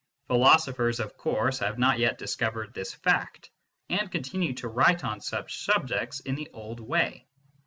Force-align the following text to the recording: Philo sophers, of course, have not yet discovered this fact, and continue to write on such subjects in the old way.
Philo 0.29 0.57
sophers, 0.57 0.99
of 0.99 1.15
course, 1.15 1.59
have 1.59 1.77
not 1.77 1.99
yet 1.99 2.17
discovered 2.17 2.73
this 2.73 2.91
fact, 2.91 3.51
and 3.87 4.11
continue 4.11 4.55
to 4.55 4.67
write 4.67 5.03
on 5.03 5.21
such 5.21 5.59
subjects 5.59 6.21
in 6.21 6.33
the 6.33 6.49
old 6.53 6.79
way. 6.79 7.27